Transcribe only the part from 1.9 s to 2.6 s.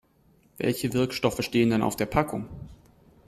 der Packung?